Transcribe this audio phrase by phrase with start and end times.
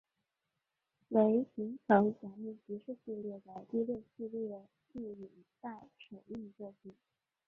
[1.09, 6.91] 为平成假面骑士系列的第六系列录影带首映作品。